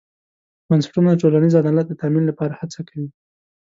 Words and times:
بنسټونه 0.67 1.09
د 1.11 1.15
ټولنیز 1.21 1.53
عدالت 1.61 1.85
د 1.89 1.93
تامین 2.01 2.23
لپاره 2.27 2.53
هڅه 2.59 2.79
کوي. 2.89 3.09